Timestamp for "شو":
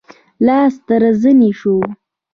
1.59-1.77